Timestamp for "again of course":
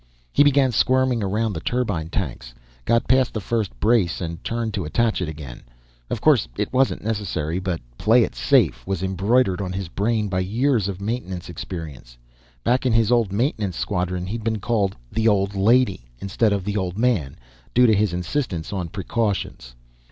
5.29-6.47